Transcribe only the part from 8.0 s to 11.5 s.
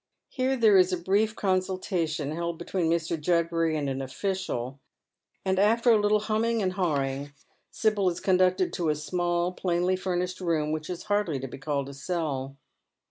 is conducted to a small plainly furnished room, which is hardly to